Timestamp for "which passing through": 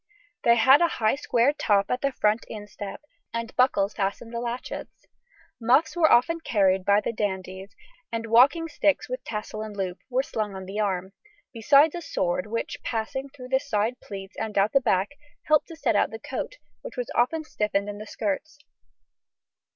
12.47-13.49